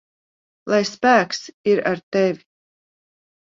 Lai 0.73 0.79
spēks 0.93 1.43
ir 1.75 1.85
ar 1.93 2.05
tevi! 2.19 2.45